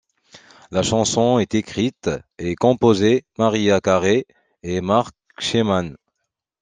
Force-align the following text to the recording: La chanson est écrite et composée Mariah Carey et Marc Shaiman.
La 0.71 0.81
chanson 0.81 1.37
est 1.37 1.53
écrite 1.53 2.09
et 2.39 2.55
composée 2.55 3.23
Mariah 3.37 3.79
Carey 3.81 4.25
et 4.63 4.81
Marc 4.81 5.15
Shaiman. 5.37 5.91